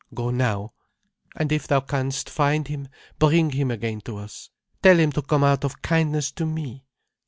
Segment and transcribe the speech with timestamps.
[0.15, 0.73] Go now.
[1.35, 2.87] And if thou can'st find him,
[3.19, 4.49] bring him again to us.
[4.81, 6.87] Tell him to come out of kindness to me.